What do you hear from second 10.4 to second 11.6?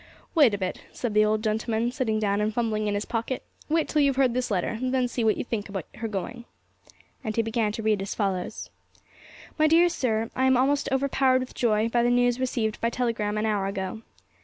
am almost over powered with